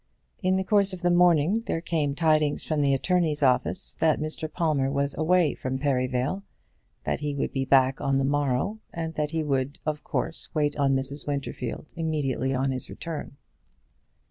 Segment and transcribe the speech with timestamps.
[0.41, 4.51] In the course of the morning there came tidings from the attorney's office that Mr.
[4.51, 6.41] Palmer was away from Perivale,
[7.03, 10.75] that he would be back on the morrow, and that he would of course wait
[10.75, 11.27] on Mrs.
[11.27, 13.37] Winterfield immediately on his return.